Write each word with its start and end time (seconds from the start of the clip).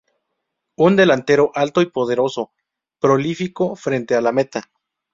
Un 0.77 0.95
delantero 0.95 1.51
alto 1.53 1.79
y 1.79 1.85
poderoso, 1.85 2.51
prolífico 2.99 3.75
frente 3.75 4.15
a 4.15 4.21
la 4.21 4.31
meta. 4.31 4.71